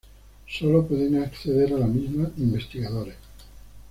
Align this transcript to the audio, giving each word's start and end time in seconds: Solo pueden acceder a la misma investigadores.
Solo 0.47 0.83
pueden 0.87 1.21
acceder 1.21 1.75
a 1.75 1.77
la 1.77 1.85
misma 1.85 2.31
investigadores. 2.37 3.17